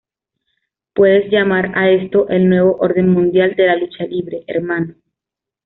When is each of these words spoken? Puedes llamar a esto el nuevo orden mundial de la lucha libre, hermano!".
Puedes 0.95 1.29
llamar 1.31 1.77
a 1.77 1.91
esto 1.91 2.27
el 2.29 2.49
nuevo 2.49 2.75
orden 2.79 3.07
mundial 3.09 3.53
de 3.55 3.67
la 3.67 3.75
lucha 3.75 4.03
libre, 4.05 4.43
hermano!". 4.47 4.95